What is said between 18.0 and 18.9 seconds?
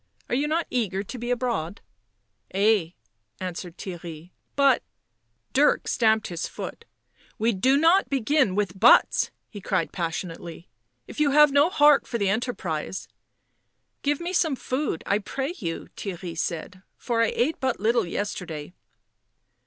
yesterday."